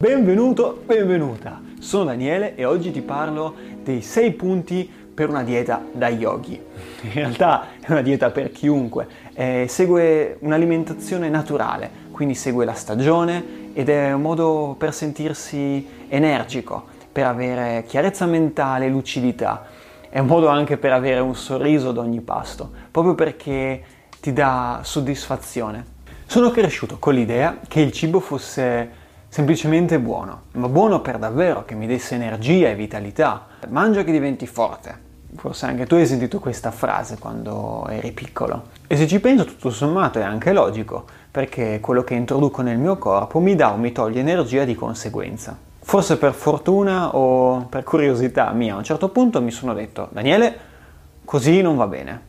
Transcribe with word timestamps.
Benvenuto, 0.00 0.80
benvenuta! 0.86 1.60
Sono 1.80 2.04
Daniele 2.04 2.54
e 2.54 2.64
oggi 2.64 2.92
ti 2.92 3.00
parlo 3.00 3.52
dei 3.82 4.00
6 4.00 4.32
punti 4.34 4.88
per 5.12 5.28
una 5.28 5.42
dieta 5.42 5.84
da 5.92 6.08
yogi. 6.08 6.52
In 7.02 7.12
realtà 7.12 7.66
è 7.80 7.90
una 7.90 8.02
dieta 8.02 8.30
per 8.30 8.52
chiunque, 8.52 9.08
eh, 9.34 9.66
segue 9.68 10.36
un'alimentazione 10.38 11.28
naturale, 11.28 11.90
quindi 12.12 12.36
segue 12.36 12.64
la 12.64 12.74
stagione 12.74 13.72
ed 13.72 13.88
è 13.88 14.12
un 14.12 14.22
modo 14.22 14.76
per 14.78 14.94
sentirsi 14.94 15.84
energico, 16.06 16.84
per 17.10 17.26
avere 17.26 17.82
chiarezza 17.84 18.24
mentale, 18.26 18.88
lucidità. 18.88 19.66
È 20.08 20.20
un 20.20 20.26
modo 20.26 20.46
anche 20.46 20.76
per 20.76 20.92
avere 20.92 21.18
un 21.18 21.34
sorriso 21.34 21.88
ad 21.88 21.98
ogni 21.98 22.20
pasto, 22.20 22.70
proprio 22.92 23.16
perché 23.16 23.82
ti 24.20 24.32
dà 24.32 24.78
soddisfazione. 24.84 25.84
Sono 26.24 26.52
cresciuto 26.52 26.98
con 27.00 27.14
l'idea 27.14 27.58
che 27.66 27.80
il 27.80 27.90
cibo 27.90 28.20
fosse 28.20 29.06
semplicemente 29.28 29.98
buono, 29.98 30.42
ma 30.52 30.68
buono 30.68 31.00
per 31.00 31.18
davvero, 31.18 31.64
che 31.64 31.74
mi 31.74 31.86
desse 31.86 32.14
energia 32.14 32.68
e 32.68 32.74
vitalità. 32.74 33.46
Mangia 33.68 34.02
che 34.02 34.12
diventi 34.12 34.46
forte. 34.46 35.06
Forse 35.36 35.66
anche 35.66 35.86
tu 35.86 35.94
hai 35.94 36.06
sentito 36.06 36.38
questa 36.38 36.70
frase 36.70 37.18
quando 37.18 37.86
eri 37.90 38.12
piccolo. 38.12 38.68
E 38.86 38.96
se 38.96 39.06
ci 39.06 39.20
penso, 39.20 39.44
tutto 39.44 39.70
sommato 39.70 40.18
è 40.18 40.22
anche 40.22 40.52
logico, 40.52 41.04
perché 41.30 41.80
quello 41.80 42.02
che 42.02 42.14
introduco 42.14 42.62
nel 42.62 42.78
mio 42.78 42.96
corpo 42.96 43.38
mi 43.38 43.54
dà 43.54 43.72
o 43.72 43.76
mi 43.76 43.92
toglie 43.92 44.20
energia 44.20 44.64
di 44.64 44.74
conseguenza. 44.74 45.56
Forse 45.80 46.18
per 46.18 46.32
fortuna 46.32 47.14
o 47.14 47.66
per 47.68 47.84
curiosità 47.84 48.50
mia, 48.52 48.74
a 48.74 48.78
un 48.78 48.84
certo 48.84 49.10
punto 49.10 49.40
mi 49.40 49.50
sono 49.50 49.74
detto, 49.74 50.08
Daniele, 50.10 50.58
così 51.24 51.60
non 51.60 51.76
va 51.76 51.86
bene. 51.86 52.26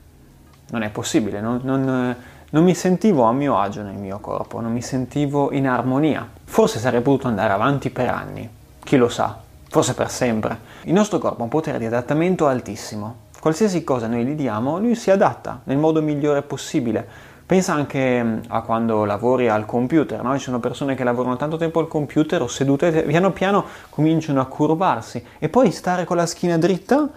Non 0.72 0.84
è 0.84 0.90
possibile, 0.90 1.42
non, 1.42 1.62
non 1.64 2.16
non 2.52 2.64
mi 2.64 2.74
sentivo 2.74 3.26
a 3.26 3.32
mio 3.32 3.60
agio 3.60 3.84
nel 3.84 3.94
mio 3.94 4.18
corpo, 4.18 4.60
non 4.60 4.72
mi 4.72 4.82
sentivo 4.82 5.52
in 5.52 5.68
armonia. 5.68 6.28
Forse 6.60 6.80
sarei 6.80 7.00
potuto 7.00 7.30
andare 7.30 7.54
avanti 7.54 7.90
per 7.90 8.10
anni, 8.10 8.50
chi 8.84 8.98
lo 8.98 9.08
sa, 9.08 9.40
forse 9.70 9.94
per 9.94 10.10
sempre. 10.10 10.60
Il 10.82 10.92
nostro 10.92 11.18
corpo 11.18 11.40
ha 11.40 11.44
un 11.44 11.50
potere 11.50 11.80
di 11.80 11.86
adattamento 11.86 12.48
altissimo. 12.48 13.16
Qualsiasi 13.40 13.86
cosa 13.86 14.08
noi 14.08 14.26
gli 14.26 14.34
diamo, 14.34 14.78
lui 14.78 14.96
si 14.96 15.10
adatta 15.10 15.62
nel 15.64 15.78
modo 15.78 16.02
migliore 16.02 16.42
possibile. 16.42 17.08
Pensa 17.46 17.72
anche 17.72 18.22
mm, 18.22 18.40
a 18.50 18.62
quando 18.64 19.06
lavori 19.06 19.48
al 19.48 19.66
computer, 19.66 20.22
no? 20.22 20.38
Ci 20.38 20.44
sono 20.44 20.60
persone 20.60 20.96
che 20.96 21.06
lavorano 21.06 21.38
tanto 21.38 21.56
tempo 21.56 21.80
al 21.80 21.88
computer 21.88 22.42
o 22.42 22.48
sedute 22.48 23.04
piano 23.04 23.32
piano 23.32 23.64
cominciano 23.90 24.42
a 24.42 24.46
curvarsi 24.46 25.24
e 25.40 25.48
poi 25.48 25.72
stare 25.72 26.04
con 26.04 26.18
la 26.18 26.26
schiena 26.26 26.58
dritta 26.58 27.08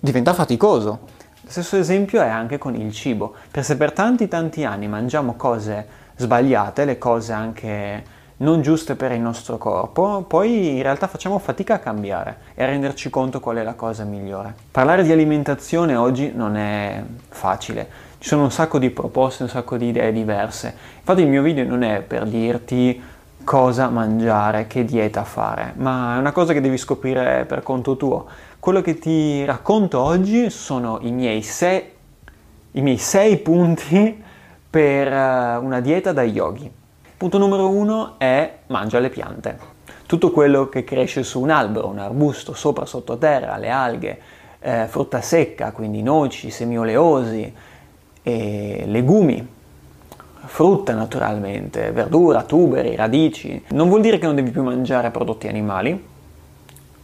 diventa 0.00 0.34
faticoso. 0.34 0.98
Stesso 1.46 1.76
esempio 1.76 2.20
è 2.22 2.28
anche 2.28 2.58
con 2.58 2.74
il 2.74 2.92
cibo, 2.92 3.34
perché 3.52 3.62
se 3.62 3.76
per 3.76 3.92
tanti 3.92 4.26
tanti 4.26 4.64
anni 4.64 4.88
mangiamo 4.88 5.34
cose 5.34 5.86
sbagliate, 6.16 6.84
le 6.84 6.98
cose 6.98 7.32
anche 7.32 8.18
non 8.40 8.62
giuste 8.62 8.94
per 8.94 9.12
il 9.12 9.20
nostro 9.20 9.58
corpo, 9.58 10.24
poi 10.26 10.76
in 10.76 10.82
realtà 10.82 11.06
facciamo 11.06 11.38
fatica 11.38 11.74
a 11.74 11.78
cambiare 11.78 12.38
e 12.54 12.62
a 12.62 12.66
renderci 12.66 13.10
conto 13.10 13.38
qual 13.40 13.56
è 13.56 13.62
la 13.62 13.74
cosa 13.74 14.04
migliore. 14.04 14.54
Parlare 14.70 15.02
di 15.02 15.12
alimentazione 15.12 15.94
oggi 15.94 16.32
non 16.34 16.56
è 16.56 17.02
facile, 17.28 17.88
ci 18.18 18.28
sono 18.28 18.44
un 18.44 18.50
sacco 18.50 18.78
di 18.78 18.90
proposte, 18.90 19.42
un 19.42 19.48
sacco 19.48 19.76
di 19.76 19.88
idee 19.88 20.12
diverse. 20.12 20.74
Infatti 20.98 21.20
il 21.20 21.28
mio 21.28 21.42
video 21.42 21.64
non 21.66 21.82
è 21.82 22.00
per 22.00 22.26
dirti 22.26 23.02
cosa 23.44 23.88
mangiare, 23.88 24.66
che 24.66 24.84
dieta 24.84 25.24
fare, 25.24 25.72
ma 25.76 26.16
è 26.16 26.18
una 26.18 26.32
cosa 26.32 26.52
che 26.54 26.60
devi 26.62 26.78
scoprire 26.78 27.44
per 27.46 27.62
conto 27.62 27.96
tuo. 27.96 28.26
Quello 28.58 28.80
che 28.80 28.98
ti 28.98 29.44
racconto 29.44 30.00
oggi 30.00 30.48
sono 30.48 30.98
i 31.02 31.10
miei 31.10 31.42
sei, 31.42 31.82
i 32.72 32.80
miei 32.80 32.98
sei 32.98 33.36
punti 33.38 34.22
per 34.70 35.12
eh, 35.12 35.56
una 35.56 35.80
dieta 35.80 36.12
da 36.12 36.22
yogi. 36.22 36.78
Punto 37.20 37.36
numero 37.36 37.68
uno 37.68 38.14
è 38.16 38.50
mangia 38.68 38.98
le 38.98 39.10
piante. 39.10 39.58
Tutto 40.06 40.30
quello 40.30 40.70
che 40.70 40.84
cresce 40.84 41.22
su 41.22 41.38
un 41.38 41.50
albero, 41.50 41.88
un 41.88 41.98
arbusto, 41.98 42.54
sopra, 42.54 42.86
sottoterra, 42.86 43.58
le 43.58 43.68
alghe, 43.68 44.20
eh, 44.58 44.86
frutta 44.86 45.20
secca, 45.20 45.72
quindi 45.72 46.02
noci, 46.02 46.48
semi 46.48 46.78
oleosi, 46.78 47.52
legumi, 48.22 49.46
frutta 50.46 50.94
naturalmente, 50.94 51.90
verdura, 51.90 52.44
tuberi, 52.44 52.96
radici. 52.96 53.66
Non 53.68 53.90
vuol 53.90 54.00
dire 54.00 54.18
che 54.18 54.24
non 54.24 54.34
devi 54.34 54.50
più 54.50 54.62
mangiare 54.62 55.10
prodotti 55.10 55.46
animali, 55.46 56.02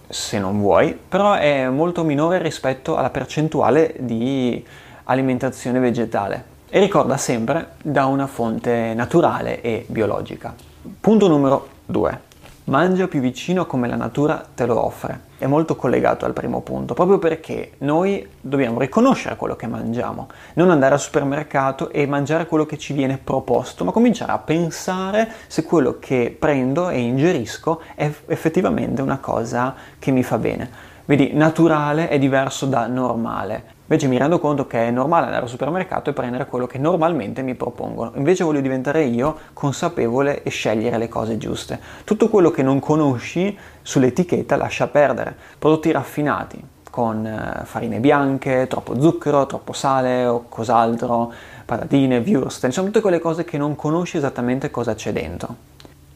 se 0.08 0.38
non 0.38 0.58
vuoi, 0.58 0.98
però 1.06 1.34
è 1.34 1.68
molto 1.68 2.04
minore 2.04 2.38
rispetto 2.38 2.96
alla 2.96 3.10
percentuale 3.10 3.94
di 3.98 4.64
alimentazione 5.04 5.78
vegetale. 5.78 6.54
E 6.68 6.80
ricorda 6.80 7.16
sempre 7.16 7.74
da 7.80 8.06
una 8.06 8.26
fonte 8.26 8.92
naturale 8.92 9.60
e 9.60 9.84
biologica. 9.88 10.52
Punto 11.00 11.28
numero 11.28 11.68
2. 11.86 12.20
Mangia 12.64 13.06
più 13.06 13.20
vicino 13.20 13.62
a 13.62 13.66
come 13.66 13.86
la 13.86 13.94
natura 13.94 14.44
te 14.52 14.66
lo 14.66 14.84
offre. 14.84 15.20
È 15.38 15.46
molto 15.46 15.76
collegato 15.76 16.24
al 16.24 16.32
primo 16.32 16.62
punto, 16.62 16.92
proprio 16.92 17.18
perché 17.18 17.74
noi 17.78 18.28
dobbiamo 18.40 18.80
riconoscere 18.80 19.36
quello 19.36 19.54
che 19.54 19.68
mangiamo, 19.68 20.26
non 20.54 20.70
andare 20.70 20.94
al 20.94 21.00
supermercato 21.00 21.90
e 21.90 22.04
mangiare 22.08 22.46
quello 22.46 22.66
che 22.66 22.78
ci 22.78 22.94
viene 22.94 23.16
proposto, 23.22 23.84
ma 23.84 23.92
cominciare 23.92 24.32
a 24.32 24.38
pensare 24.38 25.30
se 25.46 25.62
quello 25.62 25.98
che 26.00 26.34
prendo 26.36 26.88
e 26.88 26.98
ingerisco 26.98 27.80
è 27.94 28.10
effettivamente 28.26 29.02
una 29.02 29.18
cosa 29.18 29.72
che 30.00 30.10
mi 30.10 30.24
fa 30.24 30.38
bene. 30.38 30.94
Vedi, 31.06 31.32
naturale 31.34 32.08
è 32.08 32.18
diverso 32.18 32.66
da 32.66 32.88
normale. 32.88 33.74
Invece 33.82 34.08
mi 34.08 34.18
rendo 34.18 34.40
conto 34.40 34.66
che 34.66 34.88
è 34.88 34.90
normale 34.90 35.26
andare 35.26 35.44
al 35.44 35.48
supermercato 35.48 36.10
e 36.10 36.12
prendere 36.12 36.46
quello 36.46 36.66
che 36.66 36.78
normalmente 36.78 37.42
mi 37.42 37.54
propongono. 37.54 38.10
Invece 38.16 38.42
voglio 38.42 38.60
diventare 38.60 39.04
io 39.04 39.36
consapevole 39.52 40.42
e 40.42 40.50
scegliere 40.50 40.98
le 40.98 41.08
cose 41.08 41.38
giuste. 41.38 41.78
Tutto 42.02 42.28
quello 42.28 42.50
che 42.50 42.64
non 42.64 42.80
conosci 42.80 43.56
sull'etichetta 43.82 44.56
lascia 44.56 44.88
perdere. 44.88 45.36
Prodotti 45.60 45.92
raffinati 45.92 46.60
con 46.90 47.24
eh, 47.24 47.64
farine 47.64 48.00
bianche, 48.00 48.66
troppo 48.68 49.00
zucchero, 49.00 49.46
troppo 49.46 49.72
sale 49.72 50.26
o 50.26 50.46
cos'altro, 50.48 51.32
patatine, 51.64 52.18
würst, 52.18 52.64
insomma 52.64 52.86
tutte 52.86 53.00
quelle 53.00 53.20
cose 53.20 53.44
che 53.44 53.58
non 53.58 53.76
conosci 53.76 54.16
esattamente 54.16 54.70
cosa 54.70 54.94
c'è 54.94 55.12
dentro. 55.12 55.54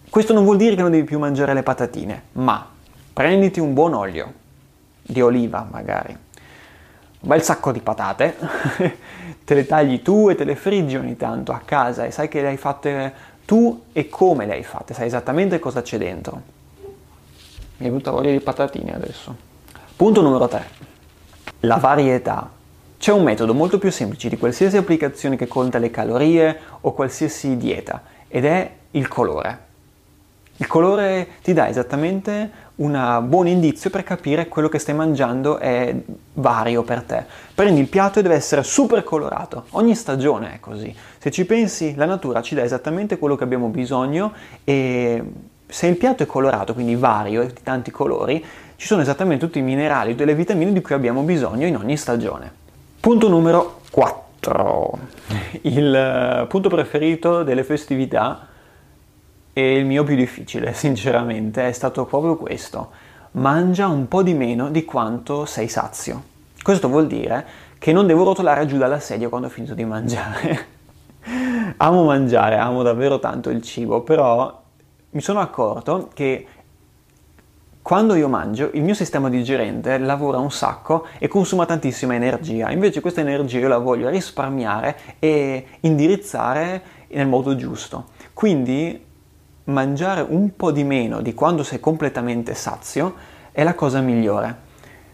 Questo 0.09 0.33
non 0.33 0.43
vuol 0.43 0.57
dire 0.57 0.75
che 0.75 0.83
non 0.83 0.91
devi 0.91 1.05
più 1.05 1.19
mangiare 1.19 1.55
le 1.55 1.63
patatine, 1.63 2.23
ma 2.33 2.67
prenditi 3.13 3.61
un 3.61 3.75
buon 3.75 3.93
olio, 3.95 4.33
di 5.11 5.21
oliva 5.21 5.67
magari, 5.71 6.13
un 6.13 7.29
bel 7.29 7.43
sacco 7.43 7.73
di 7.73 7.81
patate, 7.81 8.37
te 9.45 9.55
le 9.55 9.67
tagli 9.67 10.03
tu 10.03 10.29
e 10.31 10.35
te 10.35 10.45
le 10.45 10.57
friggi 10.57 10.97
ogni 10.97 11.17
tanto 11.17 11.53
a 11.53 11.61
casa 11.65 12.05
e 12.05 12.11
sai 12.11 12.29
che 12.29 12.41
le 12.41 12.49
hai 12.49 12.57
fatte 12.57 13.13
tu 13.45 13.85
e 13.93 14.09
come 14.09 14.47
le 14.47 14.55
hai 14.55 14.63
fatte, 14.63 14.95
sai 14.95 15.07
esattamente 15.07 15.59
cosa 15.59 15.83
c'è 15.83 15.99
dentro. 15.99 16.59
Mi 17.79 17.87
è 17.87 17.89
venuta 17.89 18.11
voglia 18.11 18.31
di 18.31 18.41
patatine 18.41 18.95
adesso. 18.95 19.35
Punto 19.97 20.23
numero 20.23 20.47
3. 20.49 20.65
La 21.61 21.77
varietà. 21.77 22.51
C'è 22.99 23.13
un 23.13 23.23
metodo 23.23 23.55
molto 23.55 23.79
più 23.79 23.91
semplice 23.91 24.29
di 24.29 24.37
qualsiasi 24.37 24.77
applicazione 24.77 25.37
che 25.37 25.49
conta 25.49 25.79
le 25.79 25.91
calorie 25.91 26.59
o 26.83 26.93
qualsiasi 26.93 27.57
dieta 27.57 28.03
ed 28.29 28.45
è 28.45 28.71
il 28.93 29.09
colore. 29.09 29.69
Il 30.61 30.67
colore 30.67 31.27
ti 31.43 31.55
dà 31.55 31.69
esattamente 31.69 32.51
un 32.77 33.25
buon 33.25 33.47
indizio 33.47 33.89
per 33.89 34.03
capire 34.03 34.47
quello 34.47 34.69
che 34.69 34.79
stai 34.79 34.95
mangiando 34.95 35.57
è 35.57 35.95
vario 36.35 36.83
per 36.83 37.01
te. 37.03 37.25
Prendi 37.55 37.81
il 37.81 37.87
piatto 37.87 38.19
e 38.19 38.23
deve 38.23 38.35
essere 38.35 38.63
super 38.63 39.03
colorato. 39.03 39.65
Ogni 39.71 39.95
stagione 39.95 40.57
è 40.57 40.61
così. 40.61 40.95
Se 41.17 41.31
ci 41.31 41.47
pensi, 41.47 41.95
la 41.95 42.05
natura 42.05 42.43
ci 42.43 42.55
dà 42.55 42.63
esattamente 42.63 43.17
quello 43.17 43.37
che 43.37 43.45
abbiamo 43.45 43.69
bisogno 43.69 44.35
e 44.63 45.25
se 45.67 45.87
il 45.87 45.97
piatto 45.97 46.25
è 46.25 46.27
colorato, 46.27 46.75
quindi 46.75 46.95
vario 46.95 47.41
e 47.41 47.47
di 47.47 47.63
tanti 47.63 47.91
colori, 47.91 48.45
ci 48.77 48.87
sono 48.87 49.01
esattamente 49.01 49.47
tutti 49.47 49.61
i 49.61 49.63
minerali, 49.63 50.11
tutte 50.11 50.27
le 50.27 50.35
vitamine 50.35 50.75
di 50.75 50.83
cui 50.83 50.95
abbiamo 50.95 51.23
bisogno 51.23 51.67
in 51.67 51.77
ogni 51.77 51.97
stagione. 51.97 52.53
Punto 53.01 53.31
numero 53.31 53.81
4. 53.91 54.99
Il 55.63 55.95
eh, 55.95 56.47
punto 56.49 56.69
preferito 56.69 57.45
delle 57.45 57.65
festività 57.65 58.49
e 59.53 59.77
il 59.77 59.85
mio 59.85 60.05
più 60.05 60.17
difficile, 60.17 60.73
sinceramente, 60.75 61.69
è 61.69 61.73
stato 61.73 62.05
proprio 62.05 62.37
questo. 62.37 62.91
Mangia 63.33 63.87
un 63.87 64.09
po' 64.09 64.23
di 64.23 64.35
meno 64.35 64.71
di 64.71 64.85
quanto 64.85 65.45
sei 65.45 65.69
sazio. 65.69 66.23
Questo 66.63 66.89
vuol 66.89 67.07
dire 67.07 67.47
che 67.79 67.93
non 67.93 68.07
devo 68.07 68.25
rotolare 68.25 68.67
giù 68.67 68.77
dalla 68.77 69.01
sedia 69.01 69.29
quando 69.29 69.47
ho 69.47 69.51
finito 69.51 69.75
di 69.75 69.85
mangiare. 69.85 70.67
amo 71.79 72.05
mangiare, 72.05 72.57
amo 72.57 72.83
davvero 72.83 73.19
tanto 73.19 73.51
il 73.51 73.63
cibo, 73.63 74.03
però 74.03 74.61
mi 75.11 75.21
sono 75.21 75.41
accorto 75.41 76.11
che 76.13 76.47
quando 77.83 78.15
io 78.15 78.29
mangio, 78.29 78.71
il 78.75 78.83
mio 78.83 78.95
sistema 78.95 79.29
digerente 79.29 79.97
lavora 79.99 80.39
un 80.39 80.51
sacco 80.51 81.07
e 81.19 81.29
consuma 81.29 81.65
tantissima 81.67 82.15
energia. 82.15 82.71
Invece 82.71 83.01
questa 83.01 83.21
energia 83.21 83.59
io 83.59 83.69
la 83.69 83.79
voglio 83.79 84.09
risparmiare 84.09 84.97
e 85.19 85.67
indirizzare 85.81 86.83
nel 87.09 87.27
modo 87.27 87.57
giusto. 87.57 88.09
Quindi 88.35 89.09
mangiare 89.71 90.21
un 90.21 90.55
po' 90.57 90.71
di 90.71 90.85
meno 90.85 91.21
di 91.21 91.35
quando 91.35 91.63
sei 91.63 91.81
completamente 91.81 92.55
sazio 92.55 93.15
è 93.53 93.63
la 93.63 93.75
cosa 93.75 94.01
migliore. 94.01 94.69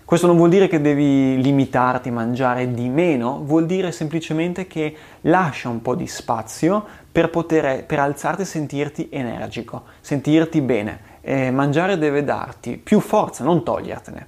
Questo 0.05 0.29
non 0.29 0.37
vuol 0.37 0.51
dire 0.51 0.69
che 0.69 0.81
devi 0.81 1.43
limitarti 1.43 2.11
a 2.11 2.13
mangiare 2.13 2.73
di 2.73 2.89
meno, 2.89 3.43
vuol 3.45 3.67
dire 3.67 3.91
semplicemente 3.91 4.69
che 4.69 4.95
lascia 5.23 5.69
un 5.69 5.83
po' 5.83 5.97
di 5.97 6.07
spazio 6.07 6.85
per, 7.11 7.29
poter, 7.29 7.85
per 7.85 7.99
alzarti 7.99 8.43
e 8.43 8.45
sentirti 8.45 9.09
energico, 9.11 9.83
sentirti 10.01 10.61
bene. 10.61 11.15
E 11.23 11.51
mangiare 11.51 11.99
deve 11.99 12.23
darti 12.23 12.77
più 12.77 13.01
forza, 13.01 13.43
non 13.43 13.65
togliertene. 13.65 14.27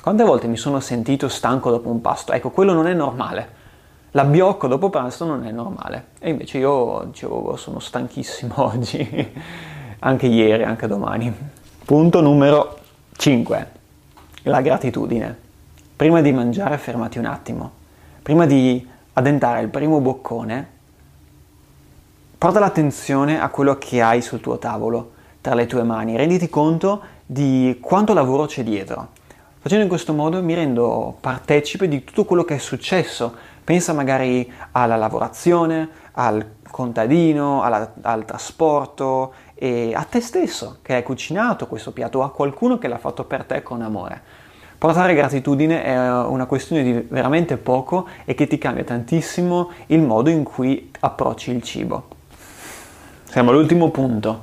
Quante 0.00 0.24
volte 0.24 0.46
mi 0.46 0.56
sono 0.56 0.80
sentito 0.80 1.28
stanco 1.28 1.70
dopo 1.70 1.90
un 1.90 2.00
pasto? 2.00 2.32
Ecco, 2.32 2.48
quello 2.48 2.72
non 2.72 2.86
è 2.86 2.94
normale. 2.94 3.60
L'abbiocco 4.14 4.66
dopo 4.66 4.90
pranzo 4.90 5.24
non 5.24 5.46
è 5.46 5.50
normale. 5.50 6.08
E 6.18 6.30
invece 6.30 6.58
io 6.58 7.04
dicevo, 7.06 7.36
oh, 7.36 7.56
sono 7.56 7.78
stanchissimo 7.78 8.52
oggi, 8.62 9.32
anche 10.00 10.26
ieri, 10.26 10.64
anche 10.64 10.86
domani. 10.86 11.32
Punto 11.84 12.20
numero 12.20 12.78
5. 13.16 13.66
La 14.42 14.60
gratitudine. 14.60 15.34
Prima 15.96 16.20
di 16.20 16.30
mangiare 16.30 16.76
fermati 16.76 17.18
un 17.18 17.24
attimo. 17.24 17.70
Prima 18.22 18.44
di 18.44 18.86
addentare 19.14 19.62
il 19.62 19.68
primo 19.68 20.00
boccone, 20.00 20.68
porta 22.36 22.58
l'attenzione 22.58 23.40
a 23.40 23.48
quello 23.48 23.78
che 23.78 24.02
hai 24.02 24.20
sul 24.20 24.40
tuo 24.40 24.58
tavolo, 24.58 25.12
tra 25.40 25.54
le 25.54 25.64
tue 25.64 25.84
mani. 25.84 26.16
Renditi 26.16 26.50
conto 26.50 27.00
di 27.24 27.78
quanto 27.80 28.12
lavoro 28.12 28.44
c'è 28.44 28.62
dietro 28.62 29.20
Facendo 29.62 29.84
in 29.84 29.88
questo 29.88 30.12
modo 30.12 30.42
mi 30.42 30.54
rendo 30.54 31.16
partecipe 31.20 31.86
di 31.86 32.02
tutto 32.02 32.24
quello 32.24 32.42
che 32.42 32.56
è 32.56 32.58
successo. 32.58 33.32
Pensa 33.64 33.92
magari 33.92 34.50
alla 34.72 34.96
lavorazione, 34.96 35.88
al 36.12 36.44
contadino, 36.68 37.62
alla, 37.62 37.92
al 38.02 38.24
trasporto 38.24 39.32
e 39.54 39.92
a 39.94 40.02
te 40.02 40.20
stesso 40.20 40.78
che 40.82 40.94
hai 40.94 41.02
cucinato 41.02 41.66
questo 41.68 41.92
piatto 41.92 42.18
o 42.18 42.22
a 42.22 42.32
qualcuno 42.32 42.78
che 42.78 42.88
l'ha 42.88 42.98
fatto 42.98 43.24
per 43.24 43.44
te 43.44 43.62
con 43.62 43.82
amore. 43.82 44.20
Portare 44.78 45.14
gratitudine 45.14 45.84
è 45.84 45.96
una 45.96 46.46
questione 46.46 46.82
di 46.82 47.06
veramente 47.08 47.56
poco 47.56 48.08
e 48.24 48.34
che 48.34 48.48
ti 48.48 48.58
cambia 48.58 48.82
tantissimo 48.82 49.70
il 49.86 50.00
modo 50.00 50.28
in 50.28 50.42
cui 50.42 50.90
approcci 50.98 51.52
il 51.52 51.62
cibo. 51.62 52.08
Siamo 53.22 53.50
all'ultimo 53.50 53.90
punto. 53.90 54.42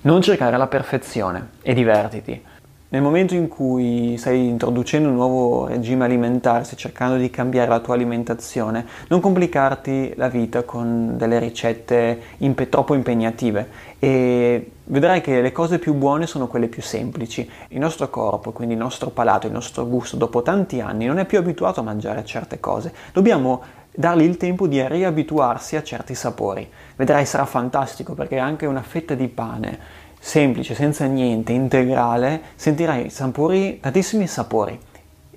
Non 0.00 0.20
cercare 0.20 0.56
la 0.56 0.66
perfezione 0.66 1.50
e 1.62 1.74
divertiti. 1.74 2.44
Nel 2.90 3.02
momento 3.02 3.34
in 3.34 3.48
cui 3.48 4.16
stai 4.16 4.48
introducendo 4.48 5.10
un 5.10 5.14
nuovo 5.14 5.66
regime 5.66 6.06
alimentare, 6.06 6.64
stai 6.64 6.78
cercando 6.78 7.18
di 7.18 7.28
cambiare 7.28 7.68
la 7.68 7.80
tua 7.80 7.92
alimentazione, 7.92 8.86
non 9.08 9.20
complicarti 9.20 10.14
la 10.16 10.28
vita 10.28 10.62
con 10.62 11.18
delle 11.18 11.38
ricette 11.38 12.18
impe- 12.38 12.70
troppo 12.70 12.94
impegnative 12.94 13.68
e 13.98 14.70
vedrai 14.84 15.20
che 15.20 15.42
le 15.42 15.52
cose 15.52 15.78
più 15.78 15.92
buone 15.92 16.26
sono 16.26 16.46
quelle 16.46 16.68
più 16.68 16.80
semplici. 16.80 17.46
Il 17.68 17.78
nostro 17.78 18.08
corpo, 18.08 18.52
quindi 18.52 18.72
il 18.72 18.80
nostro 18.80 19.10
palato, 19.10 19.46
il 19.46 19.52
nostro 19.52 19.86
gusto, 19.86 20.16
dopo 20.16 20.40
tanti 20.40 20.80
anni 20.80 21.04
non 21.04 21.18
è 21.18 21.26
più 21.26 21.36
abituato 21.36 21.80
a 21.80 21.82
mangiare 21.82 22.24
certe 22.24 22.58
cose. 22.58 22.94
Dobbiamo 23.12 23.60
dargli 23.94 24.22
il 24.22 24.38
tempo 24.38 24.66
di 24.66 24.82
riabituarsi 24.86 25.76
a 25.76 25.82
certi 25.82 26.14
sapori. 26.14 26.66
Vedrai 26.96 27.26
sarà 27.26 27.44
fantastico 27.44 28.14
perché 28.14 28.38
anche 28.38 28.64
una 28.64 28.80
fetta 28.80 29.12
di 29.12 29.28
pane 29.28 29.97
semplice, 30.18 30.74
senza 30.74 31.06
niente, 31.06 31.52
integrale, 31.52 32.40
sentirai 32.54 33.10
sapori, 33.10 33.80
tantissimi 33.80 34.26
sapori. 34.26 34.78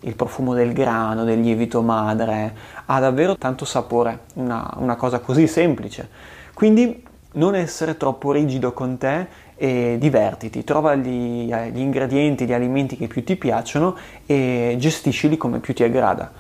Il 0.04 0.16
profumo 0.16 0.54
del 0.54 0.74
grano, 0.74 1.24
del 1.24 1.40
lievito 1.40 1.82
madre, 1.82 2.54
ha 2.86 3.00
davvero 3.00 3.38
tanto 3.38 3.66
sapore, 3.66 4.22
una, 4.36 4.74
una 4.78 4.96
cosa 4.96 5.20
così 5.20 5.48
semplice. 5.48 6.10
Quindi 6.54 7.04
non 7.34 7.56
essere 7.56 7.98
troppo 7.98 8.32
rigido 8.32 8.74
con 8.74 8.98
te 8.98 9.28
e 9.56 9.98
divertiti, 10.00 10.64
trova 10.64 10.96
gli, 10.96 11.46
gli, 11.46 11.80
ingredienti, 11.80 12.46
gli 12.46 12.54
alimenti 12.54 12.98
che 12.98 13.08
più 13.08 13.24
ti 13.24 13.36
piacciono 13.36 13.96
e 14.26 14.76
gestiscili 14.80 15.38
come 15.38 15.60
più 15.60 15.74
ti 15.76 15.84
aggrada. 15.84 16.32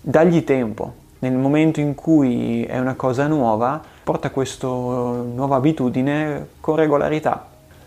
Dagli 0.00 0.42
tempo, 0.42 0.94
nel 1.18 1.34
momento 1.34 1.80
in 1.80 1.94
cui 1.94 2.64
è 2.64 2.78
una 2.78 2.94
cosa 2.94 3.26
nuova, 3.26 3.82
porta 4.02 4.30
questa 4.30 4.66
nuova 4.66 5.56
abitudine 5.56 6.48
con 6.60 6.76
regolarità. 6.76 7.46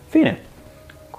Fine. 0.10 0.48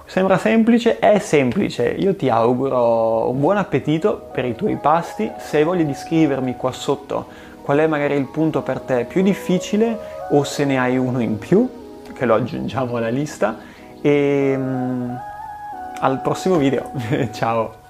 Sembra 0.05 0.37
semplice, 0.37 0.99
è 0.99 1.17
semplice. 1.19 1.87
Io 1.87 2.13
ti 2.13 2.27
auguro 2.27 3.29
un 3.29 3.39
buon 3.39 3.55
appetito 3.55 4.29
per 4.33 4.43
i 4.43 4.53
tuoi 4.53 4.75
pasti. 4.75 5.31
Se 5.37 5.57
hai 5.57 5.63
voglia 5.63 5.83
di 5.83 5.93
scrivermi 5.93 6.57
qua 6.57 6.73
sotto 6.73 7.27
qual 7.61 7.77
è 7.77 7.87
magari 7.87 8.15
il 8.15 8.25
punto 8.25 8.61
per 8.61 8.81
te 8.81 9.05
più 9.05 9.21
difficile 9.21 9.97
o 10.31 10.43
se 10.43 10.65
ne 10.65 10.77
hai 10.77 10.97
uno 10.97 11.21
in 11.21 11.37
più, 11.37 11.69
che 12.13 12.25
lo 12.25 12.35
aggiungiamo 12.35 12.97
alla 12.97 13.07
lista. 13.07 13.59
E 14.01 14.53
um, 14.57 15.17
al 16.01 16.21
prossimo 16.21 16.57
video. 16.57 16.91
Ciao! 17.31 17.80